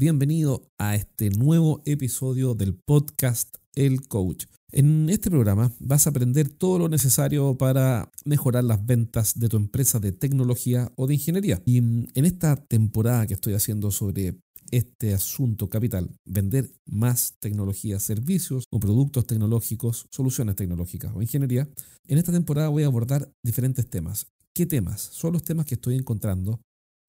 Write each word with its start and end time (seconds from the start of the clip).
bienvenido 0.00 0.66
a 0.78 0.94
este 0.94 1.28
nuevo 1.28 1.82
episodio 1.84 2.54
del 2.54 2.74
podcast 2.74 3.56
El 3.74 4.08
Coach. 4.08 4.46
En 4.72 5.10
este 5.10 5.30
programa 5.30 5.72
vas 5.78 6.06
a 6.06 6.10
aprender 6.10 6.48
todo 6.48 6.78
lo 6.78 6.88
necesario 6.88 7.58
para 7.58 8.10
mejorar 8.24 8.64
las 8.64 8.86
ventas 8.86 9.38
de 9.38 9.50
tu 9.50 9.58
empresa 9.58 10.00
de 10.00 10.12
tecnología 10.12 10.90
o 10.96 11.06
de 11.06 11.12
ingeniería. 11.12 11.60
Y 11.66 11.76
en 11.76 12.08
esta 12.14 12.56
temporada 12.56 13.26
que 13.26 13.34
estoy 13.34 13.52
haciendo 13.52 13.90
sobre 13.90 14.40
este 14.70 15.12
asunto 15.12 15.68
capital, 15.68 16.08
vender 16.24 16.72
más 16.86 17.34
tecnología, 17.38 18.00
servicios 18.00 18.64
o 18.70 18.80
productos 18.80 19.26
tecnológicos, 19.26 20.06
soluciones 20.10 20.56
tecnológicas 20.56 21.12
o 21.14 21.20
ingeniería, 21.20 21.68
en 22.08 22.16
esta 22.16 22.32
temporada 22.32 22.70
voy 22.70 22.84
a 22.84 22.86
abordar 22.86 23.30
diferentes 23.42 23.86
temas. 23.90 24.28
¿Qué 24.54 24.64
temas? 24.64 25.02
Son 25.02 25.34
los 25.34 25.44
temas 25.44 25.66
que 25.66 25.74
estoy 25.74 25.96
encontrando 25.96 26.58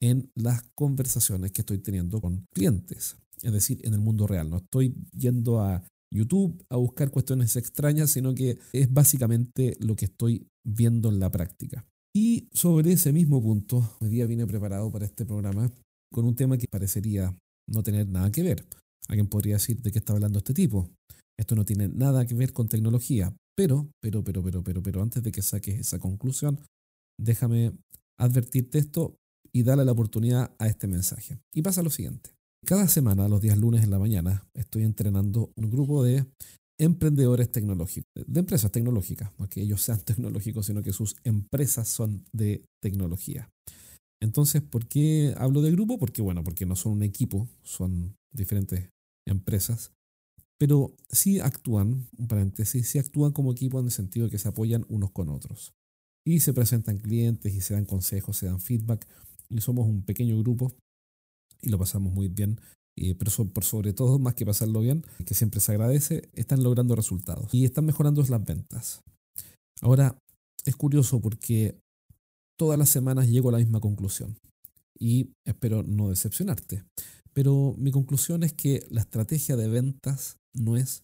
en 0.02 0.32
las 0.36 0.64
conversaciones 0.76 1.52
que 1.52 1.62
estoy 1.62 1.78
teniendo 1.78 2.20
con 2.20 2.46
clientes, 2.54 3.18
es 3.42 3.54
decir, 3.54 3.80
en 3.84 3.94
el 3.94 4.00
mundo 4.00 4.28
real. 4.28 4.50
No 4.50 4.58
estoy 4.58 4.96
yendo 5.14 5.62
a 5.62 5.84
YouTube 6.14 6.64
a 6.70 6.76
buscar 6.76 7.12
cuestiones 7.12 7.56
extrañas, 7.56 8.12
sino 8.12 8.34
que 8.34 8.58
es 8.74 8.92
básicamente 8.92 9.78
lo 9.80 9.96
que 9.96 10.06
estoy 10.06 10.48
viendo 10.66 11.10
en 11.10 11.20
la 11.20 11.32
práctica. 11.32 11.86
Y 12.14 12.50
sobre 12.52 12.92
ese 12.92 13.14
mismo 13.14 13.42
punto, 13.42 13.96
hoy 14.02 14.10
día 14.10 14.26
vine 14.26 14.46
preparado 14.46 14.92
para 14.92 15.06
este 15.06 15.26
programa 15.26 15.72
con 16.12 16.26
un 16.26 16.36
tema 16.36 16.58
que 16.58 16.68
parecería 16.70 17.34
no 17.70 17.84
tener 17.84 18.08
nada 18.10 18.32
que 18.32 18.44
ver. 18.44 18.66
Alguien 19.08 19.28
podría 19.28 19.56
decir 19.56 19.82
de 19.82 19.92
qué 19.92 20.00
está 20.00 20.14
hablando 20.14 20.40
este 20.40 20.54
tipo. 20.54 20.90
Esto 21.40 21.56
no 21.56 21.64
tiene 21.64 21.88
nada 21.88 22.26
que 22.26 22.36
ver 22.36 22.52
con 22.52 22.68
tecnología. 22.68 23.34
Pero, 23.56 23.90
pero, 24.02 24.24
pero, 24.24 24.44
pero, 24.44 24.64
pero, 24.64 24.84
pero 24.84 25.02
antes 25.02 25.24
de 25.24 25.32
que 25.32 25.42
saques 25.42 25.80
esa 25.80 26.00
conclusión, 26.00 26.60
déjame 27.20 27.72
advertirte 28.20 28.80
esto 28.80 29.16
y 29.54 29.64
darle 29.64 29.86
la 29.86 29.92
oportunidad 29.92 30.52
a 30.60 30.68
este 30.68 30.88
mensaje. 30.88 31.38
Y 31.54 31.62
pasa 31.62 31.84
lo 31.84 31.90
siguiente. 31.90 32.32
Cada 32.66 32.88
semana, 32.88 33.28
los 33.28 33.42
días 33.42 33.58
lunes 33.58 33.84
en 33.84 33.90
la 33.90 34.00
mañana, 34.00 34.48
estoy 34.54 34.84
entrenando 34.84 35.52
un 35.56 35.72
grupo 35.72 36.04
de 36.04 36.26
emprendedores 36.80 37.52
tecnológicos, 37.52 38.08
de 38.16 38.40
empresas 38.40 38.72
tecnológicas, 38.72 39.32
no 39.38 39.48
que 39.50 39.62
ellos 39.62 39.82
sean 39.82 40.00
tecnológicos, 40.06 40.66
sino 40.68 40.82
que 40.82 40.94
sus 40.94 41.16
empresas 41.24 41.88
son 41.88 42.26
de 42.32 42.64
tecnología. 42.82 43.50
Entonces, 44.22 44.62
¿por 44.62 44.88
qué 44.88 45.34
hablo 45.38 45.62
de 45.62 45.72
grupo? 45.72 45.98
Porque, 45.98 46.22
bueno, 46.22 46.44
porque 46.44 46.66
no 46.66 46.76
son 46.76 46.94
un 46.94 47.04
equipo, 47.04 47.48
son 47.64 48.16
diferentes 48.32 48.90
empresas, 49.28 49.92
pero 50.60 50.96
sí 51.10 51.40
actúan, 51.40 52.08
un 52.18 52.28
paréntesis, 52.28 52.88
sí 52.88 53.00
actúan 53.00 53.32
como 53.32 53.52
equipo 53.52 53.80
en 53.80 53.86
el 53.86 53.92
sentido 53.92 54.28
de 54.28 54.32
que 54.32 54.38
se 54.38 54.48
apoyan 54.48 54.86
unos 54.90 55.12
con 55.12 55.30
otros. 55.30 55.74
Y 56.24 56.42
se 56.42 56.54
presentan 56.54 57.00
clientes 57.00 57.52
y 57.52 57.62
se 57.62 57.74
dan 57.74 57.86
consejos, 57.86 58.38
se 58.38 58.46
dan 58.46 58.60
feedback 58.60 59.08
y 59.52 59.62
somos 59.62 59.88
un 59.88 60.04
pequeño 60.04 60.40
grupo 60.40 60.74
y 61.62 61.70
lo 61.70 61.78
pasamos 61.78 62.14
muy 62.14 62.28
bien. 62.28 62.60
pero 63.18 63.32
sobre 63.62 63.94
todo, 63.94 64.20
más 64.20 64.36
que 64.36 64.46
pasarlo 64.46 64.82
bien, 64.82 65.04
que 65.26 65.34
siempre 65.34 65.60
se 65.60 65.72
agradece, 65.72 66.30
están 66.34 66.64
logrando 66.64 66.96
resultados 66.96 67.54
y 67.54 67.66
están 67.66 67.86
mejorando 67.86 68.24
las 68.24 68.44
ventas. 68.44 69.02
Ahora, 69.82 70.18
es 70.66 70.76
curioso 70.76 71.20
porque 71.22 71.80
todas 72.58 72.78
las 72.78 72.90
semanas 72.90 73.28
llego 73.28 73.50
a 73.50 73.54
la 73.54 73.58
misma 73.58 73.80
conclusión 73.80 74.38
y 75.00 75.32
espero 75.46 75.84
no 75.84 76.10
decepcionarte. 76.10 76.84
Pero 77.34 77.76
mi 77.78 77.92
conclusión 77.92 78.44
es 78.44 78.54
que 78.54 78.86
la 78.90 79.02
estrategia 79.02 79.56
de 79.56 79.68
ventas 79.68 80.38
no 80.54 80.78
es 80.78 81.02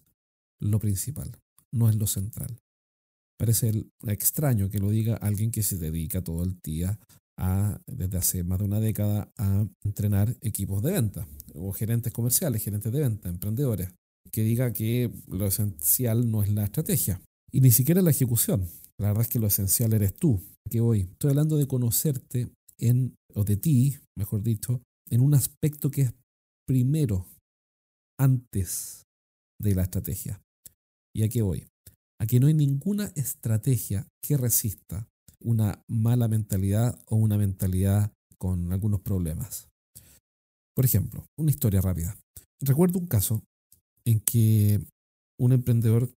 lo 0.60 0.80
principal, 0.80 1.32
no 1.74 1.90
es 1.90 1.96
lo 1.96 2.06
central. 2.06 2.60
Parece 3.40 3.86
extraño 4.08 4.70
que 4.70 4.80
lo 4.80 4.90
diga 4.90 5.16
alguien 5.16 5.52
que 5.52 5.64
se 5.64 5.78
dedica 5.78 6.24
todo 6.24 6.44
el 6.44 6.58
día 6.64 7.00
desde 7.86 8.18
hace 8.18 8.44
más 8.44 8.60
de 8.60 8.66
una 8.66 8.80
década 8.80 9.32
a 9.38 9.68
entrenar 9.84 10.36
equipos 10.42 10.82
de 10.82 10.92
venta 10.92 11.28
o 11.54 11.72
gerentes 11.72 12.12
comerciales, 12.12 12.64
gerentes 12.64 12.92
de 12.92 13.00
venta, 13.00 13.30
emprendedores, 13.30 13.90
que 14.32 14.42
diga 14.42 14.74
que 14.74 15.12
lo 15.28 15.48
esencial 15.48 16.30
no 16.30 16.44
es 16.44 16.50
la 16.52 16.66
estrategia 16.66 17.22
y 17.52 17.62
ni 17.62 17.72
siquiera 17.72 18.02
la 18.02 18.12
ejecución. 18.12 18.68
La 19.00 19.10
verdad 19.10 19.24
es 19.24 19.30
que 19.30 19.40
lo 19.40 19.48
esencial 19.48 19.94
eres 19.94 20.16
tú, 20.16 20.42
que 20.70 20.82
hoy 20.82 21.02
estoy 21.02 21.30
hablando 21.32 21.58
de 21.58 21.68
conocerte 21.68 22.50
en, 22.80 23.16
o 23.36 23.44
de 23.44 23.58
ti, 23.58 23.98
mejor 24.18 24.42
dicho, 24.42 24.82
en 25.10 25.22
un 25.22 25.34
aspecto 25.36 25.92
que 25.92 26.02
es 26.02 26.14
primero, 26.68 27.28
antes 28.20 29.04
de 29.62 29.76
la 29.76 29.84
estrategia. 29.84 30.42
¿Y 31.16 31.24
a 31.24 31.30
qué 31.30 31.42
voy? 31.42 31.68
A 32.20 32.26
no 32.40 32.48
hay 32.48 32.54
ninguna 32.56 33.12
estrategia 33.16 34.08
que 34.24 34.38
resista 34.38 35.08
una 35.42 35.84
mala 35.88 36.28
mentalidad 36.28 37.00
o 37.06 37.16
una 37.16 37.38
mentalidad 37.38 38.12
con 38.38 38.72
algunos 38.72 39.02
problemas. 39.02 39.68
Por 40.76 40.86
ejemplo, 40.86 41.26
una 41.38 41.52
historia 41.52 41.82
rápida. 41.82 42.18
Recuerdo 42.62 43.00
un 43.00 43.08
caso 43.08 43.44
en 44.06 44.20
que 44.20 44.80
un 45.40 45.52
emprendedor 45.52 46.12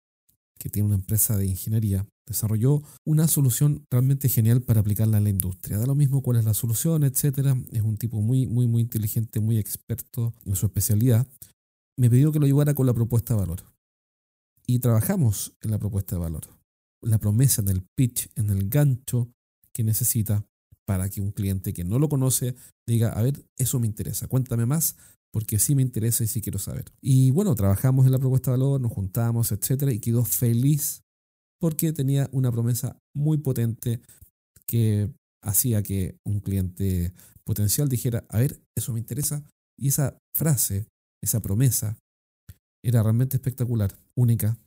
que 0.59 0.69
tiene 0.69 0.87
una 0.87 0.95
empresa 0.95 1.37
de 1.37 1.47
ingeniería 1.47 2.05
desarrolló 2.27 2.83
una 3.05 3.27
solución 3.27 3.85
realmente 3.89 4.29
genial 4.29 4.61
para 4.61 4.81
aplicarla 4.81 5.17
en 5.17 5.23
la 5.23 5.29
industria. 5.29 5.77
Da 5.77 5.85
lo 5.85 5.95
mismo 5.95 6.21
cuál 6.21 6.37
es 6.37 6.45
la 6.45 6.53
solución, 6.53 7.03
etcétera. 7.03 7.57
Es 7.71 7.81
un 7.81 7.97
tipo 7.97 8.21
muy, 8.21 8.45
muy, 8.45 8.67
muy 8.67 8.81
inteligente, 8.81 9.39
muy 9.39 9.57
experto 9.57 10.33
en 10.45 10.55
su 10.55 10.65
especialidad. 10.65 11.25
Me 11.97 12.09
pidió 12.09 12.31
que 12.31 12.39
lo 12.39 12.45
llevara 12.45 12.73
con 12.73 12.85
la 12.85 12.93
propuesta 12.93 13.33
de 13.33 13.39
valor. 13.39 13.63
Y 14.67 14.79
trabajamos 14.79 15.53
en 15.61 15.71
la 15.71 15.79
propuesta 15.79 16.15
de 16.15 16.21
valor 16.21 16.58
la 17.01 17.17
promesa, 17.17 17.61
en 17.61 17.69
el 17.69 17.85
pitch, 17.97 18.29
en 18.35 18.49
el 18.49 18.69
gancho 18.69 19.31
que 19.73 19.83
necesita 19.83 20.45
para 20.85 21.09
que 21.09 21.21
un 21.21 21.31
cliente 21.31 21.73
que 21.73 21.83
no 21.83 21.99
lo 21.99 22.09
conoce 22.09 22.55
diga, 22.87 23.09
a 23.09 23.21
ver, 23.21 23.45
eso 23.57 23.79
me 23.79 23.87
interesa, 23.87 24.27
cuéntame 24.27 24.65
más 24.65 24.95
porque 25.31 25.59
sí 25.59 25.75
me 25.75 25.81
interesa 25.81 26.23
y 26.23 26.27
sí 26.27 26.41
quiero 26.41 26.59
saber. 26.59 26.85
Y 27.01 27.31
bueno, 27.31 27.53
trabajamos 27.55 28.05
en 28.05 28.11
la 28.11 28.19
propuesta 28.19 28.51
de 28.51 28.57
valor, 28.57 28.81
nos 28.81 28.91
juntamos, 28.91 29.51
etcétera, 29.51 29.93
y 29.93 29.99
quedó 29.99 30.25
feliz 30.25 31.03
porque 31.59 31.93
tenía 31.93 32.29
una 32.31 32.51
promesa 32.51 32.97
muy 33.15 33.37
potente 33.37 34.01
que 34.65 35.11
hacía 35.43 35.83
que 35.83 36.17
un 36.25 36.39
cliente 36.39 37.13
potencial 37.43 37.89
dijera, 37.89 38.25
a 38.29 38.39
ver, 38.39 38.61
eso 38.75 38.93
me 38.93 38.99
interesa. 38.99 39.43
Y 39.77 39.89
esa 39.89 40.17
frase, 40.35 40.87
esa 41.21 41.41
promesa, 41.41 41.97
era 42.83 43.03
realmente 43.03 43.37
espectacular, 43.37 43.95
única, 44.15 44.57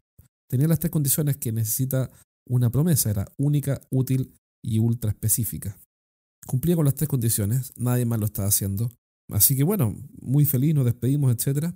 tenía 0.52 0.68
las 0.68 0.80
tres 0.80 0.90
condiciones 0.90 1.38
que 1.38 1.50
necesita 1.50 2.10
una 2.46 2.68
promesa. 2.68 3.10
Era 3.10 3.26
única, 3.38 3.80
útil 3.90 4.34
y 4.62 4.80
ultra 4.80 5.10
específica. 5.10 5.78
Cumplía 6.46 6.76
con 6.76 6.84
las 6.84 6.94
tres 6.94 7.08
condiciones, 7.08 7.72
nadie 7.78 8.04
más 8.04 8.20
lo 8.20 8.26
estaba 8.26 8.48
haciendo. 8.48 8.90
Así 9.30 9.56
que 9.56 9.62
bueno, 9.62 9.96
muy 10.20 10.44
feliz, 10.44 10.74
nos 10.74 10.84
despedimos, 10.84 11.32
etc. 11.32 11.72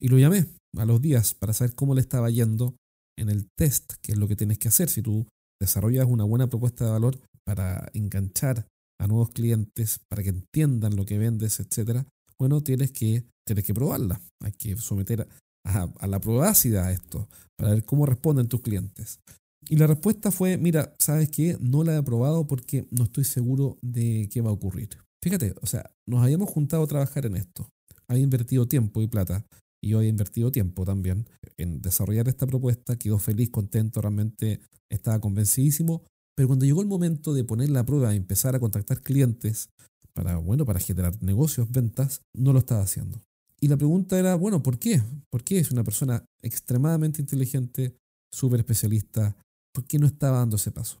Y 0.00 0.08
lo 0.08 0.18
llamé 0.18 0.46
a 0.78 0.86
los 0.86 1.02
días 1.02 1.34
para 1.34 1.52
saber 1.52 1.74
cómo 1.74 1.94
le 1.94 2.00
estaba 2.00 2.30
yendo 2.30 2.74
en 3.18 3.28
el 3.28 3.48
test, 3.54 3.92
que 4.00 4.12
es 4.12 4.18
lo 4.18 4.28
que 4.28 4.36
tienes 4.36 4.58
que 4.58 4.68
hacer 4.68 4.88
si 4.88 5.02
tú 5.02 5.26
desarrollas 5.60 6.06
una 6.06 6.24
buena 6.24 6.46
propuesta 6.46 6.86
de 6.86 6.92
valor 6.92 7.18
para 7.44 7.90
enganchar 7.92 8.66
a 8.98 9.06
nuevos 9.06 9.28
clientes, 9.28 10.00
para 10.08 10.22
que 10.22 10.30
entiendan 10.30 10.96
lo 10.96 11.04
que 11.04 11.18
vendes, 11.18 11.60
etc. 11.60 12.06
Bueno, 12.38 12.62
tienes 12.62 12.92
que, 12.92 13.26
tienes 13.46 13.64
que 13.66 13.74
probarla. 13.74 14.22
Hay 14.42 14.52
que 14.52 14.74
someter 14.76 15.28
a, 15.66 16.06
la 16.06 16.20
prueba 16.20 16.48
ácida 16.48 16.86
a 16.86 16.92
esto, 16.92 17.28
para 17.56 17.70
ver 17.70 17.84
cómo 17.84 18.06
responden 18.06 18.48
tus 18.48 18.62
clientes. 18.62 19.20
Y 19.68 19.76
la 19.76 19.86
respuesta 19.86 20.30
fue, 20.30 20.56
mira, 20.58 20.94
¿sabes 20.98 21.28
qué? 21.30 21.58
No 21.60 21.82
la 21.82 21.96
he 21.96 22.02
probado 22.02 22.46
porque 22.46 22.86
no 22.90 23.04
estoy 23.04 23.24
seguro 23.24 23.78
de 23.82 24.28
qué 24.32 24.40
va 24.40 24.50
a 24.50 24.54
ocurrir. 24.54 24.90
Fíjate, 25.22 25.54
o 25.60 25.66
sea, 25.66 25.90
nos 26.06 26.22
habíamos 26.22 26.50
juntado 26.50 26.84
a 26.84 26.86
trabajar 26.86 27.26
en 27.26 27.36
esto. 27.36 27.68
Había 28.08 28.22
invertido 28.22 28.68
tiempo 28.68 29.02
y 29.02 29.08
plata. 29.08 29.44
Y 29.82 29.90
yo 29.90 29.98
había 29.98 30.10
invertido 30.10 30.52
tiempo 30.52 30.84
también 30.84 31.28
en 31.56 31.82
desarrollar 31.82 32.28
esta 32.28 32.46
propuesta. 32.46 32.96
Quedó 32.96 33.18
feliz, 33.18 33.50
contento, 33.50 34.00
realmente 34.00 34.60
estaba 34.88 35.20
convencidísimo. 35.20 36.04
Pero 36.36 36.48
cuando 36.48 36.64
llegó 36.64 36.82
el 36.82 36.88
momento 36.88 37.34
de 37.34 37.42
poner 37.42 37.70
la 37.70 37.84
prueba 37.84 38.14
y 38.14 38.18
empezar 38.18 38.54
a 38.54 38.60
contactar 38.60 39.02
clientes 39.02 39.70
para, 40.12 40.36
bueno, 40.36 40.64
para 40.64 40.78
generar 40.78 41.20
negocios, 41.22 41.70
ventas, 41.70 42.22
no 42.34 42.52
lo 42.52 42.60
estaba 42.60 42.82
haciendo. 42.82 43.20
Y 43.60 43.68
la 43.68 43.76
pregunta 43.76 44.18
era, 44.18 44.34
bueno, 44.34 44.62
¿por 44.62 44.78
qué? 44.78 45.02
¿Por 45.30 45.42
qué 45.42 45.58
es 45.58 45.70
una 45.70 45.82
persona 45.82 46.24
extremadamente 46.42 47.22
inteligente, 47.22 47.96
súper 48.32 48.60
especialista? 48.60 49.36
¿Por 49.72 49.86
qué 49.86 49.98
no 49.98 50.06
estaba 50.06 50.38
dando 50.38 50.56
ese 50.56 50.72
paso? 50.72 50.98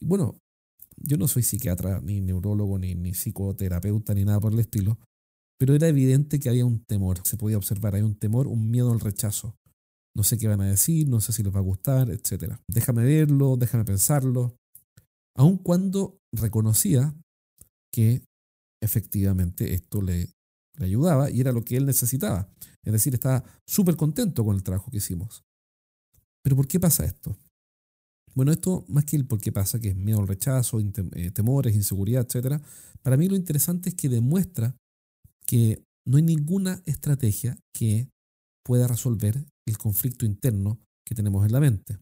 Bueno, 0.00 0.36
yo 0.96 1.16
no 1.16 1.28
soy 1.28 1.42
psiquiatra, 1.42 2.00
ni 2.00 2.20
neurólogo, 2.20 2.78
ni, 2.78 3.12
psicoterapeuta, 3.12 4.14
ni 4.14 4.24
nada 4.24 4.40
por 4.40 4.52
el 4.52 4.60
estilo, 4.60 4.98
pero 5.58 5.74
era 5.74 5.88
evidente 5.88 6.38
que 6.38 6.48
había 6.48 6.64
un 6.64 6.84
temor, 6.84 7.20
se 7.24 7.36
podía 7.36 7.56
observar, 7.56 7.94
hay 7.94 8.02
un 8.02 8.14
temor, 8.14 8.46
un 8.46 8.70
miedo 8.70 8.92
al 8.92 9.00
rechazo. 9.00 9.56
No 10.16 10.24
sé 10.24 10.38
qué 10.38 10.48
van 10.48 10.60
a 10.60 10.66
decir, 10.66 11.08
no 11.08 11.20
sé 11.20 11.32
si 11.32 11.42
les 11.42 11.54
va 11.54 11.58
a 11.58 11.62
gustar, 11.62 12.10
etc. 12.10 12.56
Déjame 12.68 13.04
verlo, 13.04 13.56
déjame 13.56 13.84
pensarlo. 13.84 14.56
Aun 15.36 15.58
cuando 15.58 16.18
reconocía 16.32 17.14
que 17.92 18.22
efectivamente 18.82 19.74
esto 19.74 20.02
le 20.02 20.30
le 20.78 20.86
ayudaba 20.86 21.30
y 21.30 21.40
era 21.40 21.52
lo 21.52 21.64
que 21.64 21.76
él 21.76 21.86
necesitaba. 21.86 22.48
Es 22.84 22.92
decir, 22.92 23.14
estaba 23.14 23.44
súper 23.66 23.96
contento 23.96 24.44
con 24.44 24.56
el 24.56 24.62
trabajo 24.62 24.90
que 24.90 24.98
hicimos. 24.98 25.44
Pero 26.42 26.56
¿por 26.56 26.66
qué 26.66 26.80
pasa 26.80 27.04
esto? 27.04 27.36
Bueno, 28.34 28.52
esto 28.52 28.84
más 28.88 29.04
que 29.04 29.16
el 29.16 29.26
por 29.26 29.40
qué 29.40 29.52
pasa, 29.52 29.80
que 29.80 29.88
es 29.88 29.96
miedo 29.96 30.20
al 30.20 30.28
rechazo, 30.28 30.80
eh, 30.80 31.30
temores, 31.32 31.74
inseguridad, 31.74 32.26
etc. 32.28 32.62
Para 33.02 33.16
mí 33.16 33.28
lo 33.28 33.36
interesante 33.36 33.90
es 33.90 33.94
que 33.94 34.08
demuestra 34.08 34.76
que 35.44 35.82
no 36.06 36.16
hay 36.16 36.22
ninguna 36.22 36.80
estrategia 36.86 37.58
que 37.74 38.08
pueda 38.64 38.86
resolver 38.86 39.44
el 39.66 39.78
conflicto 39.78 40.24
interno 40.24 40.78
que 41.04 41.14
tenemos 41.14 41.44
en 41.44 41.52
la 41.52 41.60
mente. 41.60 41.98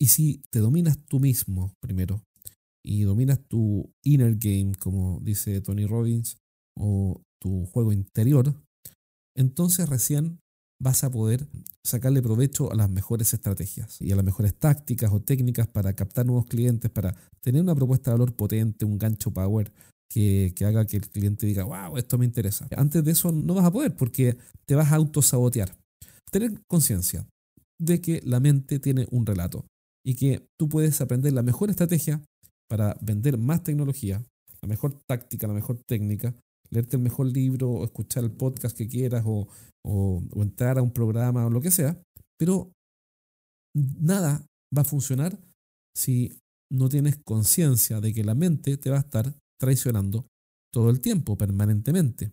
Y 0.00 0.08
si 0.08 0.42
te 0.50 0.60
dominas 0.60 0.98
tú 1.06 1.20
mismo 1.20 1.74
primero 1.80 2.22
y 2.84 3.02
dominas 3.02 3.40
tu 3.48 3.90
inner 4.04 4.36
game, 4.36 4.72
como 4.78 5.20
dice 5.20 5.60
Tony 5.60 5.86
Robbins, 5.86 6.38
o 6.78 7.22
tu 7.42 7.66
juego 7.66 7.92
interior, 7.92 8.54
entonces 9.36 9.88
recién 9.88 10.38
vas 10.80 11.04
a 11.04 11.10
poder 11.10 11.46
sacarle 11.84 12.22
provecho 12.22 12.72
a 12.72 12.74
las 12.74 12.88
mejores 12.88 13.34
estrategias 13.34 14.00
y 14.00 14.12
a 14.12 14.16
las 14.16 14.24
mejores 14.24 14.54
tácticas 14.54 15.12
o 15.12 15.20
técnicas 15.20 15.66
para 15.68 15.92
captar 15.94 16.26
nuevos 16.26 16.46
clientes, 16.46 16.90
para 16.90 17.14
tener 17.40 17.62
una 17.62 17.74
propuesta 17.74 18.10
de 18.10 18.18
valor 18.18 18.34
potente, 18.34 18.84
un 18.84 18.98
gancho 18.98 19.32
power 19.32 19.72
que, 20.08 20.52
haga 20.64 20.86
que 20.86 20.96
el 20.96 21.08
cliente 21.08 21.46
diga, 21.46 21.64
wow, 21.64 21.96
esto 21.96 22.18
me 22.18 22.24
interesa. 22.24 22.68
Antes 22.76 23.04
de 23.04 23.12
eso 23.12 23.32
no 23.32 23.54
vas 23.54 23.64
a 23.64 23.72
poder 23.72 23.96
porque 23.96 24.36
te 24.66 24.74
vas 24.74 24.92
a 24.92 24.96
autosabotear. 24.96 25.76
Tener 26.30 26.60
conciencia 26.66 27.26
de 27.80 28.00
que 28.00 28.20
la 28.24 28.40
mente 28.40 28.78
tiene 28.78 29.06
un 29.10 29.26
relato 29.26 29.64
y 30.04 30.14
que 30.14 30.46
tú 30.58 30.68
puedes 30.68 31.00
aprender 31.00 31.32
la 31.32 31.42
mejor 31.42 31.70
estrategia 31.70 32.22
para 32.68 32.96
vender 33.00 33.38
más 33.38 33.62
tecnología, 33.62 34.22
la 34.62 34.68
mejor 34.68 34.98
táctica, 35.06 35.46
la 35.46 35.54
mejor 35.54 35.78
técnica, 35.86 36.34
leerte 36.72 36.96
el 36.96 37.02
mejor 37.02 37.26
libro 37.26 37.70
o 37.70 37.84
escuchar 37.84 38.24
el 38.24 38.32
podcast 38.32 38.76
que 38.76 38.88
quieras 38.88 39.24
o, 39.26 39.46
entrar 40.36 40.78
a 40.78 40.82
un 40.82 40.92
programa 40.92 41.46
o 41.46 41.50
lo 41.50 41.60
que 41.60 41.70
sea, 41.70 42.00
pero 42.38 42.72
nada 43.74 44.46
va 44.76 44.82
a 44.82 44.84
funcionar 44.84 45.38
si 45.96 46.38
no 46.72 46.88
tienes 46.88 47.18
conciencia 47.24 48.00
de 48.00 48.14
que 48.14 48.24
la 48.24 48.34
mente 48.34 48.76
te 48.76 48.90
va 48.90 48.96
a 48.96 49.00
estar 49.00 49.34
traicionando 49.60 50.26
todo 50.72 50.88
el 50.88 51.00
tiempo, 51.00 51.36
permanentemente. 51.36 52.32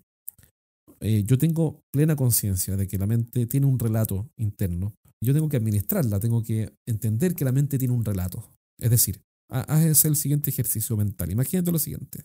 Eh, 1.01 1.23
yo 1.23 1.37
tengo 1.37 1.81
plena 1.91 2.15
conciencia 2.15 2.77
de 2.77 2.87
que 2.87 2.97
la 2.97 3.07
mente 3.07 3.45
tiene 3.47 3.65
un 3.65 3.79
relato 3.79 4.29
interno. 4.37 4.93
Yo 5.23 5.33
tengo 5.33 5.49
que 5.49 5.57
administrarla, 5.57 6.19
tengo 6.19 6.43
que 6.43 6.73
entender 6.87 7.35
que 7.35 7.45
la 7.45 7.51
mente 7.51 7.77
tiene 7.77 7.93
un 7.93 8.05
relato. 8.05 8.53
Es 8.79 8.89
decir, 8.89 9.21
haz 9.49 10.05
el 10.05 10.15
siguiente 10.15 10.49
ejercicio 10.49 10.95
mental. 10.95 11.31
Imagínate 11.31 11.71
lo 11.71 11.79
siguiente. 11.79 12.23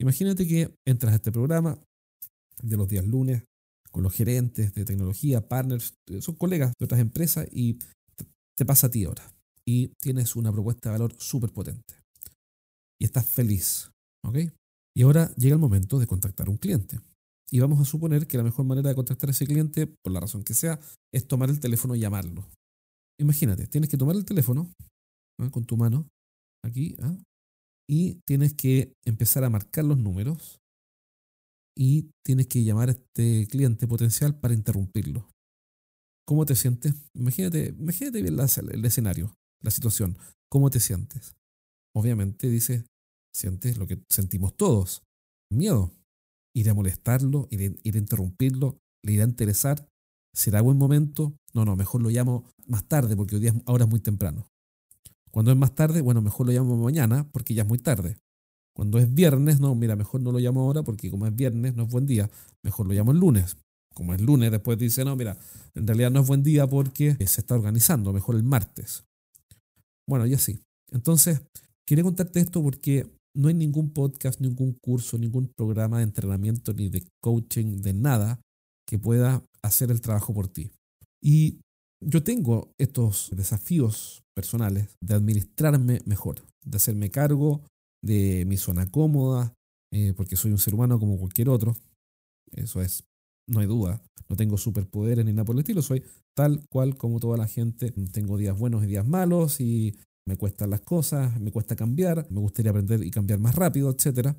Imagínate 0.00 0.46
que 0.46 0.74
entras 0.86 1.12
a 1.12 1.16
este 1.16 1.32
programa 1.32 1.78
de 2.62 2.76
los 2.76 2.88
días 2.88 3.04
lunes 3.04 3.42
con 3.90 4.02
los 4.02 4.12
gerentes 4.12 4.74
de 4.74 4.84
tecnología, 4.84 5.48
partners, 5.48 5.94
eh, 6.10 6.20
son 6.20 6.34
colegas 6.34 6.72
de 6.78 6.84
otras 6.84 7.00
empresas 7.00 7.48
y 7.50 7.78
te 8.56 8.64
pasa 8.66 8.88
a 8.88 8.90
ti 8.90 9.04
ahora. 9.04 9.32
Y 9.66 9.88
tienes 10.02 10.36
una 10.36 10.52
propuesta 10.52 10.90
de 10.90 10.98
valor 10.98 11.14
súper 11.18 11.50
potente. 11.50 11.94
Y 13.00 13.04
estás 13.04 13.26
feliz. 13.26 13.90
Y 14.94 15.02
ahora 15.02 15.32
llega 15.36 15.54
el 15.54 15.60
momento 15.60 15.98
de 15.98 16.06
contactar 16.06 16.48
a 16.48 16.50
un 16.50 16.56
cliente. 16.56 17.00
Y 17.50 17.60
vamos 17.60 17.80
a 17.80 17.84
suponer 17.84 18.26
que 18.26 18.36
la 18.36 18.42
mejor 18.42 18.64
manera 18.64 18.88
de 18.88 18.94
contactar 18.94 19.28
a 19.28 19.32
ese 19.32 19.46
cliente, 19.46 19.86
por 19.86 20.12
la 20.12 20.20
razón 20.20 20.42
que 20.42 20.54
sea, 20.54 20.80
es 21.14 21.26
tomar 21.26 21.48
el 21.48 21.60
teléfono 21.60 21.94
y 21.94 22.00
llamarlo. 22.00 22.44
Imagínate, 23.20 23.66
tienes 23.66 23.88
que 23.88 23.96
tomar 23.96 24.16
el 24.16 24.24
teléfono 24.24 24.70
con 25.50 25.64
tu 25.64 25.76
mano 25.76 26.06
aquí 26.66 26.96
¿ah? 27.00 27.16
y 27.88 28.20
tienes 28.26 28.54
que 28.54 28.92
empezar 29.04 29.44
a 29.44 29.50
marcar 29.50 29.84
los 29.84 29.98
números 29.98 30.60
y 31.76 32.10
tienes 32.24 32.46
que 32.46 32.64
llamar 32.64 32.88
a 32.88 32.92
este 32.92 33.46
cliente 33.48 33.86
potencial 33.86 34.38
para 34.38 34.54
interrumpirlo. 34.54 35.28
¿Cómo 36.26 36.44
te 36.44 36.56
sientes? 36.56 36.94
Imagínate, 37.14 37.74
imagínate 37.78 38.22
bien 38.22 38.38
el 38.38 38.84
escenario, 38.84 39.34
la 39.62 39.70
situación. 39.70 40.18
¿Cómo 40.50 40.70
te 40.70 40.80
sientes? 40.80 41.34
Obviamente 41.94 42.48
dices, 42.48 42.84
sientes 43.34 43.76
lo 43.76 43.86
que 43.86 44.02
sentimos 44.10 44.56
todos, 44.56 45.02
miedo. 45.52 45.92
Ir 46.54 46.70
a 46.70 46.74
molestarlo, 46.74 47.48
ir 47.50 47.78
a, 47.94 47.98
interrumpirlo, 47.98 48.78
le 49.04 49.12
irá 49.12 49.24
a 49.24 49.28
interesar. 49.28 49.86
¿Será 50.34 50.62
buen 50.62 50.78
momento? 50.78 51.36
No, 51.54 51.64
no, 51.64 51.76
mejor 51.76 52.02
lo 52.02 52.08
llamo 52.08 52.50
más 52.66 52.88
tarde 52.88 53.14
porque 53.14 53.36
hoy 53.36 53.42
día, 53.42 53.54
ahora 53.66 53.84
es 53.84 53.90
muy 53.90 54.00
temprano. 54.00 54.48
Cuando 55.36 55.52
es 55.52 55.58
más 55.58 55.74
tarde, 55.74 56.00
bueno, 56.00 56.22
mejor 56.22 56.46
lo 56.46 56.52
llamo 56.54 56.78
mañana 56.78 57.28
porque 57.30 57.52
ya 57.52 57.60
es 57.60 57.68
muy 57.68 57.76
tarde. 57.76 58.16
Cuando 58.74 58.98
es 58.98 59.12
viernes, 59.12 59.60
no, 59.60 59.74
mira, 59.74 59.94
mejor 59.94 60.22
no 60.22 60.32
lo 60.32 60.38
llamo 60.38 60.62
ahora 60.62 60.82
porque 60.82 61.10
como 61.10 61.26
es 61.26 61.36
viernes 61.36 61.74
no 61.74 61.82
es 61.82 61.90
buen 61.90 62.06
día, 62.06 62.30
mejor 62.64 62.86
lo 62.86 62.94
llamo 62.94 63.12
el 63.12 63.18
lunes. 63.18 63.58
Como 63.94 64.14
es 64.14 64.22
lunes, 64.22 64.50
después 64.50 64.78
dice, 64.78 65.04
no, 65.04 65.14
mira, 65.14 65.36
en 65.74 65.86
realidad 65.86 66.10
no 66.10 66.20
es 66.20 66.26
buen 66.26 66.42
día 66.42 66.66
porque 66.66 67.16
se 67.26 67.42
está 67.42 67.54
organizando, 67.54 68.14
mejor 68.14 68.36
el 68.36 68.44
martes. 68.44 69.04
Bueno, 70.08 70.24
y 70.24 70.32
así. 70.32 70.58
Entonces, 70.90 71.42
quería 71.86 72.02
contarte 72.02 72.40
esto 72.40 72.62
porque 72.62 73.06
no 73.34 73.48
hay 73.48 73.54
ningún 73.54 73.90
podcast, 73.90 74.40
ningún 74.40 74.72
curso, 74.72 75.18
ningún 75.18 75.52
programa 75.54 75.98
de 75.98 76.04
entrenamiento 76.04 76.72
ni 76.72 76.88
de 76.88 77.06
coaching, 77.20 77.82
de 77.82 77.92
nada 77.92 78.40
que 78.88 78.98
pueda 78.98 79.42
hacer 79.60 79.90
el 79.90 80.00
trabajo 80.00 80.32
por 80.32 80.48
ti. 80.48 80.70
Y 81.22 81.60
yo 82.06 82.22
tengo 82.22 82.72
estos 82.78 83.30
desafíos 83.34 84.22
personales 84.34 84.96
de 85.00 85.14
administrarme 85.14 86.00
mejor, 86.04 86.42
de 86.64 86.76
hacerme 86.76 87.10
cargo 87.10 87.62
de 88.02 88.44
mi 88.46 88.56
zona 88.56 88.88
cómoda, 88.90 89.54
eh, 89.92 90.12
porque 90.16 90.36
soy 90.36 90.52
un 90.52 90.58
ser 90.58 90.74
humano 90.74 91.00
como 91.00 91.18
cualquier 91.18 91.48
otro. 91.48 91.76
Eso 92.52 92.80
es, 92.80 93.04
no 93.48 93.60
hay 93.60 93.66
duda. 93.66 94.00
No 94.28 94.36
tengo 94.36 94.56
superpoderes 94.56 95.24
ni 95.24 95.32
nada 95.32 95.44
por 95.44 95.56
el 95.56 95.60
estilo. 95.60 95.82
Soy 95.82 96.04
tal 96.36 96.64
cual 96.68 96.96
como 96.96 97.18
toda 97.18 97.36
la 97.36 97.48
gente. 97.48 97.92
Tengo 98.12 98.36
días 98.36 98.56
buenos 98.56 98.84
y 98.84 98.86
días 98.86 99.06
malos 99.06 99.60
y 99.60 99.96
me 100.28 100.36
cuestan 100.36 100.70
las 100.70 100.80
cosas, 100.80 101.40
me 101.40 101.50
cuesta 101.50 101.76
cambiar, 101.76 102.26
me 102.30 102.40
gustaría 102.40 102.70
aprender 102.70 103.02
y 103.02 103.10
cambiar 103.10 103.38
más 103.38 103.54
rápido, 103.54 103.90
etc. 103.90 104.36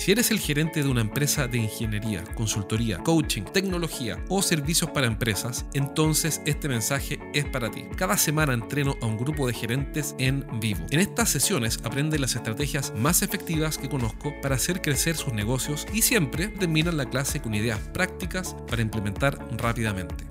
Si 0.00 0.12
eres 0.12 0.30
el 0.30 0.40
gerente 0.40 0.82
de 0.82 0.88
una 0.88 1.02
empresa 1.02 1.46
de 1.46 1.58
ingeniería, 1.58 2.24
consultoría, 2.34 2.96
coaching, 2.96 3.42
tecnología 3.42 4.18
o 4.30 4.40
servicios 4.40 4.88
para 4.92 5.06
empresas, 5.06 5.66
entonces 5.74 6.40
este 6.46 6.70
mensaje 6.70 7.20
es 7.34 7.44
para 7.44 7.70
ti. 7.70 7.84
Cada 7.98 8.16
semana 8.16 8.54
entreno 8.54 8.96
a 9.02 9.04
un 9.04 9.18
grupo 9.18 9.46
de 9.46 9.52
gerentes 9.52 10.14
en 10.16 10.46
vivo. 10.58 10.86
En 10.88 11.00
estas 11.00 11.28
sesiones 11.28 11.80
aprende 11.84 12.18
las 12.18 12.34
estrategias 12.34 12.94
más 12.96 13.20
efectivas 13.20 13.76
que 13.76 13.90
conozco 13.90 14.32
para 14.40 14.54
hacer 14.54 14.80
crecer 14.80 15.18
sus 15.18 15.34
negocios 15.34 15.86
y 15.92 16.00
siempre 16.00 16.48
terminan 16.48 16.96
la 16.96 17.10
clase 17.10 17.42
con 17.42 17.54
ideas 17.54 17.78
prácticas 17.92 18.56
para 18.70 18.80
implementar 18.80 19.38
rápidamente. 19.58 20.29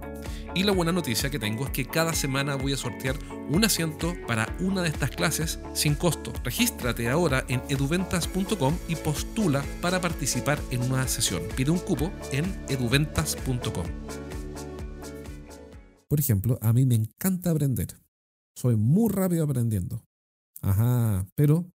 Y 0.55 0.63
la 0.63 0.71
buena 0.71 0.91
noticia 0.91 1.29
que 1.29 1.39
tengo 1.39 1.65
es 1.65 1.71
que 1.71 1.85
cada 1.85 2.13
semana 2.13 2.55
voy 2.55 2.73
a 2.73 2.77
sortear 2.77 3.17
un 3.49 3.63
asiento 3.63 4.15
para 4.27 4.55
una 4.59 4.81
de 4.81 4.89
estas 4.89 5.11
clases 5.11 5.59
sin 5.73 5.95
costo. 5.95 6.33
Regístrate 6.43 7.09
ahora 7.09 7.45
en 7.47 7.61
eduventas.com 7.69 8.77
y 8.87 8.95
postula 8.95 9.63
para 9.81 10.01
participar 10.01 10.59
en 10.71 10.81
una 10.83 11.07
sesión. 11.07 11.43
Pide 11.55 11.71
un 11.71 11.79
cupo 11.79 12.11
en 12.31 12.45
eduventas.com. 12.69 13.85
Por 16.07 16.19
ejemplo, 16.19 16.57
a 16.61 16.73
mí 16.73 16.85
me 16.85 16.95
encanta 16.95 17.51
aprender. 17.51 17.95
Soy 18.55 18.75
muy 18.75 19.11
rápido 19.11 19.43
aprendiendo. 19.43 20.03
Ajá, 20.61 21.27
pero 21.35 21.71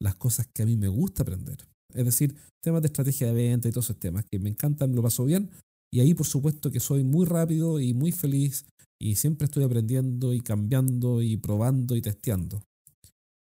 las 0.00 0.16
cosas 0.16 0.48
que 0.52 0.62
a 0.62 0.66
mí 0.66 0.76
me 0.76 0.88
gusta 0.88 1.22
aprender. 1.22 1.58
Es 1.94 2.04
decir, 2.04 2.34
temas 2.60 2.82
de 2.82 2.86
estrategia 2.86 3.28
de 3.28 3.34
venta 3.34 3.68
y 3.68 3.70
todos 3.70 3.86
esos 3.86 3.98
temas 3.98 4.24
que 4.24 4.38
me 4.38 4.48
encantan, 4.48 4.94
lo 4.94 5.02
paso 5.02 5.24
bien, 5.24 5.50
y 5.92 6.00
ahí 6.00 6.14
por 6.14 6.26
supuesto 6.26 6.70
que 6.70 6.80
soy 6.80 7.04
muy 7.04 7.26
rápido 7.26 7.78
y 7.78 7.92
muy 7.92 8.12
feliz 8.12 8.64
y 9.00 9.16
siempre 9.16 9.44
estoy 9.44 9.64
aprendiendo 9.64 10.32
y 10.32 10.40
cambiando 10.40 11.22
y 11.22 11.36
probando 11.36 11.96
y 11.96 12.02
testeando. 12.02 12.62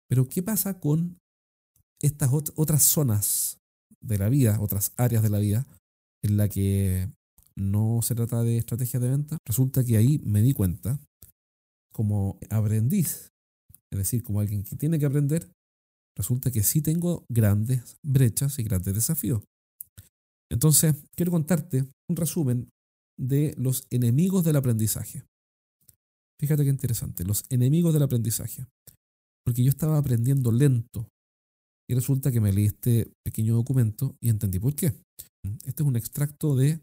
Pero 0.09 0.27
¿qué 0.27 0.43
pasa 0.43 0.79
con 0.79 1.17
estas 2.01 2.31
otras 2.33 2.83
zonas 2.83 3.59
de 4.01 4.17
la 4.17 4.29
vida, 4.29 4.59
otras 4.59 4.93
áreas 4.97 5.23
de 5.23 5.29
la 5.29 5.39
vida 5.39 5.65
en 6.23 6.37
la 6.37 6.49
que 6.49 7.09
no 7.55 8.01
se 8.01 8.15
trata 8.15 8.43
de 8.43 8.57
estrategias 8.57 9.01
de 9.01 9.09
venta? 9.09 9.37
Resulta 9.45 9.83
que 9.83 9.97
ahí 9.97 10.19
me 10.25 10.41
di 10.41 10.53
cuenta 10.53 10.99
como 11.93 12.37
aprendiz, 12.49 13.31
es 13.91 13.97
decir, 13.97 14.23
como 14.23 14.41
alguien 14.41 14.63
que 14.63 14.75
tiene 14.75 14.99
que 14.99 15.05
aprender, 15.05 15.49
resulta 16.17 16.51
que 16.51 16.63
sí 16.63 16.81
tengo 16.81 17.23
grandes 17.29 17.97
brechas 18.03 18.59
y 18.59 18.63
grandes 18.63 18.95
desafíos. 18.95 19.43
Entonces, 20.51 20.95
quiero 21.15 21.31
contarte 21.31 21.85
un 22.09 22.15
resumen 22.15 22.69
de 23.17 23.55
los 23.57 23.87
enemigos 23.89 24.43
del 24.43 24.57
aprendizaje. 24.57 25.23
Fíjate 26.39 26.63
qué 26.63 26.69
interesante, 26.69 27.23
los 27.23 27.45
enemigos 27.49 27.93
del 27.93 28.03
aprendizaje. 28.03 28.65
Porque 29.45 29.63
yo 29.63 29.69
estaba 29.69 29.97
aprendiendo 29.97 30.51
lento 30.51 31.07
y 31.89 31.93
resulta 31.93 32.31
que 32.31 32.41
me 32.41 32.51
leí 32.51 32.65
este 32.65 33.11
pequeño 33.23 33.55
documento 33.55 34.15
y 34.21 34.29
entendí 34.29 34.59
por 34.59 34.75
qué. 34.75 34.93
Este 35.63 35.83
es 35.83 35.87
un 35.87 35.95
extracto 35.95 36.55
de 36.55 36.81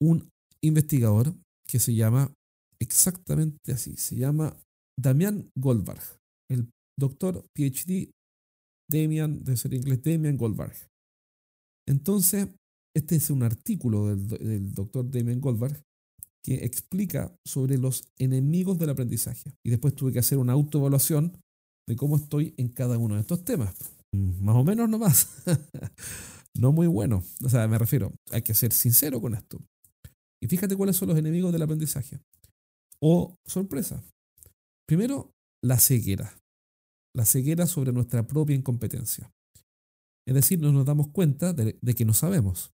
un 0.00 0.28
investigador 0.62 1.34
que 1.68 1.78
se 1.78 1.94
llama 1.94 2.32
exactamente 2.80 3.72
así, 3.72 3.96
se 3.96 4.16
llama 4.16 4.56
Damian 4.98 5.50
Goldberg, 5.56 6.02
el 6.50 6.70
doctor 6.98 7.44
PhD 7.54 8.10
Damian, 8.90 9.44
de 9.44 9.56
ser 9.56 9.74
inglés, 9.74 10.02
Damian 10.02 10.36
Goldberg. 10.36 10.74
Entonces, 11.86 12.48
este 12.98 13.16
es 13.16 13.30
un 13.30 13.42
artículo 13.42 14.14
del, 14.14 14.74
doctor 14.74 15.10
Damien 15.10 15.40
Goldberg 15.40 15.82
que 16.42 16.64
explica 16.64 17.34
sobre 17.44 17.78
los 17.78 18.08
enemigos 18.18 18.78
del 18.78 18.90
aprendizaje. 18.90 19.54
Y 19.64 19.70
después 19.70 19.94
tuve 19.94 20.12
que 20.12 20.18
hacer 20.18 20.38
una 20.38 20.52
autoevaluación 20.52 21.36
de 21.86 21.96
cómo 21.96 22.16
estoy 22.16 22.54
en 22.56 22.68
cada 22.68 22.98
uno 22.98 23.14
de 23.14 23.22
estos 23.22 23.44
temas. 23.44 23.74
Mm, 24.12 24.44
más 24.44 24.56
o 24.56 24.64
menos 24.64 24.88
nomás. 24.88 25.28
no 26.54 26.72
muy 26.72 26.86
bueno. 26.86 27.24
O 27.44 27.48
sea, 27.48 27.66
me 27.68 27.78
refiero, 27.78 28.12
hay 28.30 28.42
que 28.42 28.54
ser 28.54 28.72
sincero 28.72 29.20
con 29.20 29.34
esto. 29.34 29.58
Y 30.40 30.46
fíjate 30.46 30.76
cuáles 30.76 30.96
son 30.96 31.08
los 31.08 31.18
enemigos 31.18 31.52
del 31.52 31.62
aprendizaje. 31.62 32.20
O 33.00 33.36
sorpresa. 33.46 34.02
Primero, 34.86 35.32
la 35.62 35.78
ceguera. 35.78 36.38
La 37.14 37.24
ceguera 37.24 37.66
sobre 37.66 37.92
nuestra 37.92 38.26
propia 38.26 38.56
incompetencia. 38.56 39.30
Es 40.28 40.34
decir, 40.34 40.60
no 40.60 40.72
nos 40.72 40.84
damos 40.84 41.08
cuenta 41.08 41.54
de, 41.54 41.78
que 41.94 42.04
no 42.04 42.12
sabemos. 42.12 42.74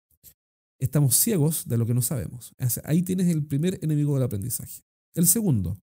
Estamos 0.80 1.16
ciegos 1.16 1.66
de 1.66 1.76
lo 1.76 1.86
que 1.86 1.94
no 1.94 2.02
sabemos. 2.02 2.54
Ahí 2.84 3.02
tienes 3.02 3.28
el 3.28 3.44
primer 3.44 3.78
enemigo 3.82 4.14
del 4.14 4.22
aprendizaje. 4.22 4.82
El 5.14 5.26
segundo, 5.26 5.76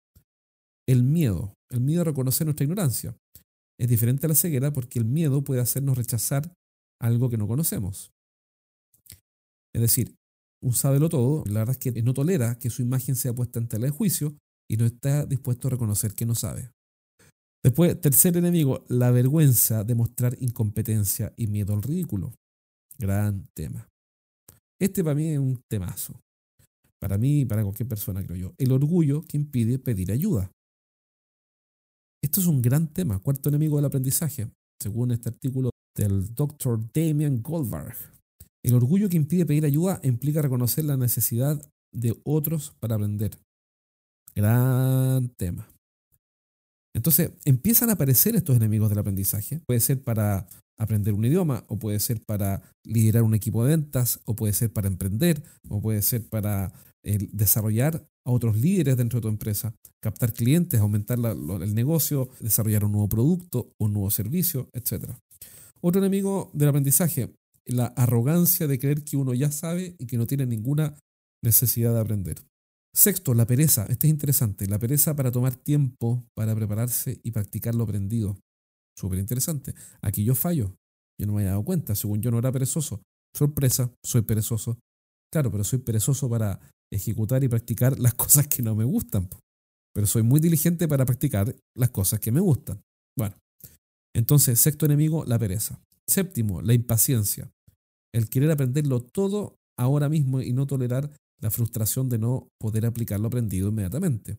el 0.88 1.04
miedo. 1.04 1.56
El 1.72 1.82
miedo 1.82 2.02
a 2.02 2.06
reconocer 2.06 2.46
nuestra 2.46 2.66
ignorancia. 2.66 3.18
Es 3.80 3.88
diferente 3.88 4.28
a 4.28 4.30
la 4.30 4.36
ceguera 4.36 4.72
porque 4.72 5.00
el 5.00 5.06
miedo 5.06 5.44
puede 5.44 5.62
hacernos 5.62 5.98
rechazar 5.98 6.54
algo 7.02 7.30
que 7.30 7.38
no 7.38 7.48
conocemos. 7.48 8.12
Es 9.74 9.82
decir, 9.82 10.16
un 10.62 10.74
sábelo 10.74 11.10
todo, 11.10 11.44
la 11.48 11.60
verdad 11.62 11.76
es 11.76 11.94
que 11.94 12.04
no 12.04 12.14
tolera 12.14 12.58
que 12.60 12.70
su 12.70 12.82
imagen 12.84 13.16
sea 13.16 13.34
puesta 13.34 13.60
en 13.60 13.68
tela 13.68 13.88
de 13.88 13.92
juicio 13.92 14.38
y 14.70 14.78
no 14.78 14.86
está 14.86 15.26
dispuesto 15.26 15.68
a 15.68 15.72
reconocer 15.72 16.14
que 16.14 16.26
no 16.26 16.36
sabe. 16.36 16.72
Después, 17.64 18.00
tercer 18.00 18.38
enemigo, 18.38 18.86
la 18.90 19.10
vergüenza 19.12 19.84
de 19.84 19.96
mostrar 19.96 20.38
incompetencia 20.40 21.34
y 21.36 21.48
miedo 21.48 21.74
al 21.74 21.82
ridículo. 21.82 22.34
Gran 23.00 23.48
tema. 23.54 23.90
Este 24.80 25.04
para 25.04 25.16
mí 25.16 25.28
es 25.28 25.40
un 25.40 25.62
temazo. 25.70 26.20
Para 27.00 27.18
mí 27.18 27.42
y 27.42 27.46
para 27.46 27.64
cualquier 27.64 27.90
persona, 27.90 28.24
creo 28.24 28.38
yo. 28.38 28.54
El 28.58 28.72
orgullo 28.72 29.24
que 29.24 29.38
impide 29.38 29.80
pedir 29.80 30.12
ayuda. 30.12 30.52
Esto 32.24 32.40
es 32.40 32.48
un 32.48 32.62
gran 32.62 32.88
tema, 32.88 33.20
cuarto 33.20 33.50
enemigo 33.50 33.76
del 33.76 33.86
aprendizaje, 33.86 34.50
según 34.82 35.12
este 35.12 35.30
artículo 35.30 35.72
del 35.96 36.34
Dr. 36.34 36.80
Damien 36.94 37.42
Goldberg. 37.42 37.96
El 38.64 38.76
orgullo 38.76 39.10
que 39.10 39.18
impide 39.18 39.46
pedir 39.46 39.66
ayuda 39.66 40.00
implica 40.04 40.42
reconocer 40.42 40.86
la 40.86 40.96
necesidad 40.96 41.62
de 41.94 42.18
otros 42.24 42.74
para 42.80 42.96
aprender. 42.96 43.38
Gran 44.34 45.30
tema. 45.36 45.70
Entonces 46.96 47.32
empiezan 47.44 47.90
a 47.90 47.94
aparecer 47.94 48.36
estos 48.36 48.56
enemigos 48.56 48.90
del 48.90 49.00
aprendizaje. 49.00 49.60
Puede 49.68 49.80
ser 49.80 50.02
para 50.02 50.48
aprender 50.78 51.14
un 51.14 51.26
idioma, 51.26 51.64
o 51.68 51.78
puede 51.78 52.00
ser 52.00 52.22
para 52.26 52.62
liderar 52.84 53.24
un 53.24 53.34
equipo 53.34 53.64
de 53.64 53.76
ventas, 53.76 54.20
o 54.26 54.36
puede 54.36 54.54
ser 54.54 54.72
para 54.72 54.88
emprender, 54.88 55.44
o 55.70 55.82
puede 55.82 56.02
ser 56.02 56.28
para 56.28 56.74
eh, 57.04 57.30
desarrollar 57.32 58.08
a 58.26 58.32
otros 58.32 58.58
líderes 58.58 58.98
dentro 58.98 59.20
de 59.20 59.24
tu 59.24 59.28
empresa, 59.28 59.76
captar 60.02 60.34
clientes, 60.34 60.80
aumentar 60.80 61.20
el 61.20 61.76
negocio, 61.76 62.30
desarrollar 62.40 62.86
un 62.86 62.94
nuevo 62.94 63.10
producto, 63.10 63.74
un 63.78 63.94
nuevo 63.94 64.10
servicio, 64.10 64.70
etc. 64.74 65.12
Otro 65.82 66.00
enemigo 66.00 66.50
del 66.54 66.70
aprendizaje, 66.70 67.36
la 67.66 67.88
arrogancia 67.88 68.68
de 68.68 68.80
creer 68.80 69.04
que 69.04 69.18
uno 69.18 69.34
ya 69.34 69.52
sabe 69.52 69.96
y 70.00 70.06
que 70.06 70.18
no 70.18 70.28
tiene 70.28 70.46
ninguna 70.46 70.98
necesidad 71.44 71.94
de 71.94 72.00
aprender. 72.00 72.38
Sexto, 72.96 73.34
la 73.34 73.48
pereza. 73.48 73.86
Este 73.90 74.08
es 74.08 74.12
interesante. 74.12 74.68
La 74.68 74.80
pereza 74.80 75.16
para 75.16 75.32
tomar 75.32 75.56
tiempo 75.56 76.24
para 76.36 76.56
prepararse 76.56 77.20
y 77.24 77.32
practicar 77.32 77.74
lo 77.74 77.84
aprendido. 77.84 78.38
Súper 78.98 79.20
interesante. 79.20 79.74
Aquí 80.02 80.24
yo 80.24 80.36
fallo. 80.36 80.76
Yo 81.20 81.28
no 81.28 81.34
me 81.34 81.42
había 81.42 81.52
dado 81.52 81.64
cuenta. 81.64 81.96
Según 81.96 82.22
yo 82.22 82.32
no 82.32 82.40
era 82.40 82.52
perezoso. 82.52 83.02
Sorpresa, 83.36 83.92
soy 84.04 84.22
perezoso. 84.22 84.78
Claro, 85.32 85.52
pero 85.52 85.64
soy 85.64 85.80
perezoso 85.80 86.30
para 86.30 86.60
ejecutar 86.92 87.44
y 87.44 87.48
practicar 87.48 87.98
las 88.00 88.14
cosas 88.14 88.48
que 88.48 88.62
no 88.62 88.76
me 88.76 88.84
gustan. 88.84 89.30
Pero 89.94 90.08
soy 90.08 90.24
muy 90.24 90.40
diligente 90.40 90.88
para 90.88 91.06
practicar 91.06 91.56
las 91.76 91.90
cosas 91.90 92.20
que 92.20 92.32
me 92.32 92.40
gustan. 92.40 92.82
Bueno, 93.18 93.36
entonces, 94.16 94.60
sexto 94.60 94.86
enemigo, 94.86 95.24
la 95.26 95.38
pereza. 95.40 95.80
Séptimo, 96.08 96.62
la 96.62 96.74
impaciencia. 96.74 97.52
El 98.14 98.30
querer 98.30 98.52
aprenderlo 98.52 99.02
todo 99.02 99.56
ahora 99.78 100.10
mismo 100.10 100.42
y 100.42 100.54
no 100.54 100.68
tolerar 100.68 101.12
la 101.42 101.52
frustración 101.52 102.10
de 102.10 102.20
no 102.20 102.48
poder 102.60 102.86
aplicar 102.86 103.20
lo 103.20 103.28
aprendido 103.28 103.70
inmediatamente. 103.70 104.38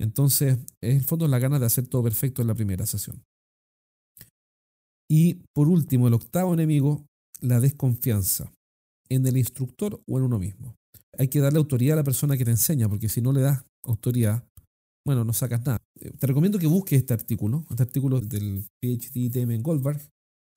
Entonces, 0.00 0.58
en 0.82 0.96
el 0.96 1.04
fondo, 1.04 1.28
la 1.28 1.38
ganas 1.38 1.60
de 1.60 1.66
hacer 1.66 1.86
todo 1.86 2.02
perfecto 2.02 2.42
en 2.42 2.48
la 2.48 2.54
primera 2.54 2.86
sesión. 2.86 3.22
Y 5.10 5.42
por 5.54 5.68
último, 5.68 6.08
el 6.08 6.14
octavo 6.14 6.54
enemigo, 6.54 7.04
la 7.40 7.60
desconfianza 7.60 8.50
en 9.08 9.26
el 9.26 9.36
instructor 9.36 10.00
o 10.06 10.18
en 10.18 10.24
uno 10.24 10.38
mismo. 10.38 10.74
Hay 11.18 11.28
que 11.28 11.40
darle 11.40 11.58
autoridad 11.58 11.94
a 11.94 12.00
la 12.00 12.04
persona 12.04 12.36
que 12.36 12.44
te 12.44 12.50
enseña, 12.50 12.88
porque 12.88 13.08
si 13.08 13.20
no 13.20 13.32
le 13.32 13.40
das 13.40 13.64
autoridad, 13.84 14.44
bueno, 15.06 15.24
no 15.24 15.32
sacas 15.32 15.64
nada. 15.64 15.78
Eh, 16.00 16.10
te 16.18 16.26
recomiendo 16.26 16.58
que 16.58 16.66
busques 16.66 16.98
este 16.98 17.12
artículo, 17.12 17.64
este 17.70 17.82
artículo 17.82 18.20
del 18.20 18.66
PhD 18.82 19.30
Damon 19.30 19.62
Goldberg, 19.62 20.00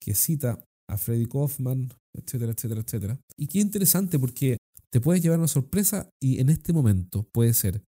que 0.00 0.14
cita 0.14 0.64
a 0.90 0.96
Freddy 0.96 1.26
Kaufman, 1.26 1.90
etcétera, 2.14 2.52
etcétera, 2.52 2.80
etcétera. 2.80 3.20
Y 3.36 3.46
qué 3.46 3.60
interesante 3.60 4.18
porque 4.18 4.56
te 4.90 5.00
puedes 5.00 5.22
llevar 5.22 5.38
una 5.38 5.48
sorpresa 5.48 6.08
y 6.20 6.40
en 6.40 6.48
este 6.48 6.72
momento 6.72 7.28
puede 7.32 7.52
ser 7.52 7.82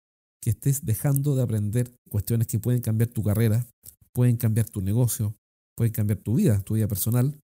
que 0.43 0.51
estés 0.51 0.85
dejando 0.85 1.37
de 1.37 1.43
aprender 1.43 1.95
cuestiones 2.11 2.49
que 2.49 2.59
pueden 2.59 2.81
cambiar 2.81 3.11
tu 3.11 3.23
carrera, 3.23 3.67
pueden 4.13 4.37
cambiar 4.37 4.69
tu 4.69 4.81
negocio, 4.81 5.37
pueden 5.79 5.93
cambiar 5.93 6.19
tu 6.19 6.35
vida, 6.35 6.61
tu 6.61 6.75
vida 6.75 6.89
personal, 6.89 7.41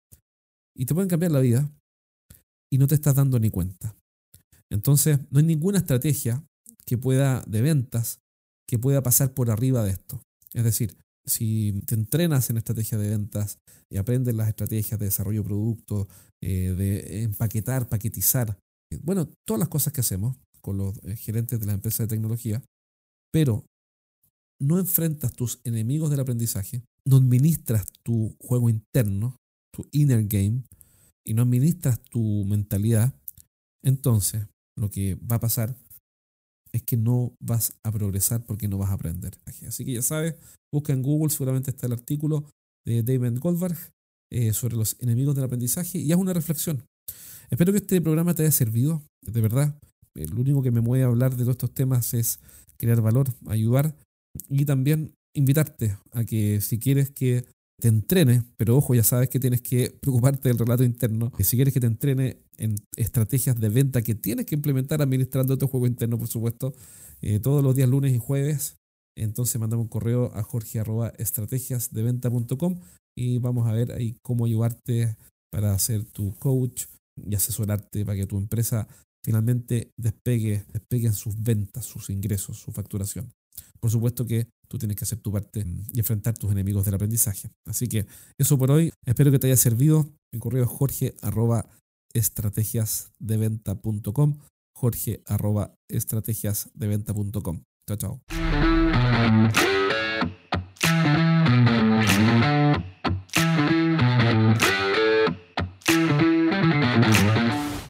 y 0.77 0.87
te 0.87 0.95
pueden 0.95 1.09
cambiar 1.09 1.31
la 1.31 1.41
vida 1.41 1.71
y 2.71 2.79
no 2.79 2.87
te 2.87 2.97
estás 2.97 3.15
dando 3.15 3.39
ni 3.39 3.51
cuenta. 3.51 3.97
Entonces, 4.71 5.21
no 5.31 5.39
hay 5.39 5.45
ninguna 5.45 5.79
estrategia 5.79 6.45
que 6.85 6.99
pueda 6.99 7.43
de 7.47 7.63
ventas 7.63 8.19
que 8.69 8.79
pueda 8.79 9.03
pasar 9.03 9.35
por 9.35 9.51
arriba 9.51 9.85
de 9.85 9.93
esto. 9.93 10.21
Es 10.53 10.65
decir, 10.65 10.97
si 11.27 11.81
te 11.87 11.95
entrenas 11.95 12.51
en 12.51 12.57
estrategia 12.57 12.99
de 12.99 13.11
ventas 13.11 13.59
y 13.91 13.99
aprendes 13.99 14.35
las 14.35 14.49
estrategias 14.49 14.99
de 14.99 15.07
desarrollo 15.07 15.43
de 15.43 15.49
productos, 15.49 16.09
eh, 16.43 16.75
de 16.77 17.23
empaquetar, 17.23 17.89
paquetizar, 17.89 18.59
bueno, 19.03 19.29
todas 19.47 19.61
las 19.61 19.69
cosas 19.69 19.93
que 19.93 20.01
hacemos 20.01 20.37
con 20.61 20.79
los 20.79 20.99
eh, 21.05 21.17
gerentes 21.17 21.61
de 21.61 21.67
las 21.67 21.75
empresas 21.75 22.09
de 22.09 22.15
tecnología, 22.15 22.63
pero 23.33 23.65
no 24.61 24.79
enfrentas 24.79 25.33
tus 25.33 25.61
enemigos 25.65 26.11
del 26.11 26.21
aprendizaje, 26.21 26.83
no 27.07 27.17
administras 27.17 27.87
tu 28.03 28.37
juego 28.41 28.71
interno, 28.71 29.37
tu 29.75 29.87
inner 29.93 30.25
game, 30.25 30.63
y 31.27 31.35
no 31.35 31.43
administras 31.43 32.01
tu 32.11 32.45
mentalidad, 32.45 33.15
entonces 33.83 34.47
lo 34.79 34.91
que 34.91 35.15
va 35.15 35.37
a 35.37 35.41
pasar 35.41 35.77
es 36.73 36.83
que 36.83 36.97
no 36.97 37.35
vas 37.41 37.79
a 37.85 37.93
progresar 37.93 38.45
porque 38.45 38.69
no 38.69 38.79
vas 38.79 38.91
a 38.91 38.95
aprender. 38.95 39.39
Así 39.67 39.85
que 39.85 39.93
ya 39.93 40.03
sabes, 40.03 40.35
busca 40.73 40.93
en 40.93 41.03
Google, 41.03 41.31
seguramente 41.31 41.71
está 41.71 41.87
el 41.87 41.93
artículo 41.93 42.51
de 42.85 43.03
David 43.03 43.39
Goldberg 43.39 43.77
eh, 44.33 44.53
sobre 44.53 44.77
los 44.77 44.97
enemigos 45.01 45.37
del 45.37 45.45
aprendizaje 45.45 45.99
y 45.99 46.13
haz 46.13 46.19
una 46.19 46.33
reflexión. 46.33 46.85
Espero 47.51 47.73
que 47.73 47.79
este 47.79 48.01
programa 48.01 48.35
te 48.35 48.43
haya 48.43 48.51
servido, 48.51 49.03
de 49.23 49.41
verdad. 49.41 49.79
Lo 50.15 50.41
único 50.41 50.63
que 50.63 50.71
me 50.71 50.81
mueve 50.81 51.05
a 51.05 51.09
hablar 51.09 51.33
de 51.33 51.45
todos 51.45 51.55
estos 51.55 51.75
temas 51.75 52.15
es 52.15 52.41
crear 52.77 53.01
valor, 53.01 53.29
ayudar 53.47 53.95
y 54.49 54.65
también 54.65 55.15
invitarte 55.35 55.97
a 56.13 56.25
que 56.25 56.61
si 56.61 56.79
quieres 56.79 57.11
que 57.11 57.45
te 57.81 57.89
entrene, 57.89 58.45
pero 58.57 58.77
ojo, 58.77 58.95
ya 58.95 59.03
sabes 59.03 59.29
que 59.29 59.41
tienes 59.41 59.61
que 59.61 59.91
preocuparte 60.01 60.49
del 60.49 60.59
relato 60.59 60.85
interno, 60.85 61.33
que 61.33 61.43
si 61.45 61.57
quieres 61.57 61.75
que 61.75 61.81
te 61.81 61.87
entrene 61.87 62.39
en 62.57 62.77
estrategias 62.97 63.61
de 63.61 63.69
venta 63.69 64.01
que 64.03 64.15
tienes 64.15 64.47
que 64.47 64.55
implementar 64.55 65.03
administrando 65.03 65.59
tu 65.59 65.67
juego 65.67 65.87
interno, 65.87 66.17
por 66.19 66.29
supuesto, 66.29 66.73
eh, 67.21 67.41
todos 67.41 67.63
los 67.65 67.75
días 67.75 67.89
lunes 67.89 68.15
y 68.15 68.19
jueves, 68.19 68.77
entonces 69.17 69.61
mandame 69.61 69.83
un 69.83 69.89
correo 69.89 70.31
a 70.35 70.43
jorge.estrategiasdeventa.com 70.43 72.81
y 73.17 73.39
vamos 73.39 73.69
a 73.69 73.73
ver 73.73 73.93
ahí 73.93 74.17
cómo 74.23 74.47
ayudarte 74.47 75.17
para 75.51 75.79
ser 75.79 76.05
tu 76.05 76.35
coach 76.39 76.87
y 77.17 77.35
asesorarte 77.35 78.05
para 78.05 78.17
que 78.17 78.27
tu 78.27 78.39
empresa 78.39 78.89
finalmente 79.25 79.93
despegue, 79.97 80.65
despegue 80.73 81.07
en 81.07 81.15
sus 81.15 81.41
ventas, 81.43 81.87
sus 81.87 82.11
ingresos, 82.11 82.59
su 82.59 82.73
facturación. 82.73 83.33
Por 83.85 83.91
supuesto 83.91 84.25
que 84.25 84.49
tú 84.67 84.79
tienes 84.79 84.97
que 84.97 85.05
hacer 85.05 85.19
tu 85.19 85.31
parte 85.31 85.63
y 85.93 85.99
enfrentar 85.99 86.39
tus 86.39 86.51
enemigos 86.51 86.87
del 86.87 86.95
aprendizaje. 86.95 87.51
Así 87.67 87.87
que 87.87 88.07
eso 88.39 88.57
por 88.57 88.71
hoy. 88.71 88.91
Espero 89.05 89.31
que 89.31 89.39
te 89.39 89.47
haya 89.47 89.59
servido. 89.59 90.09
Mi 90.33 90.39
correo 90.39 90.65
es 90.65 90.71
jorge 90.71 91.15
arroba 91.21 91.69
estrategiasdeventa.com 92.15 94.39
jorge 94.75 95.23
arroba 95.27 95.75
estrategiasdeventa.com. 95.91 97.63
Chao, 97.87 97.99
chao. 97.99 98.23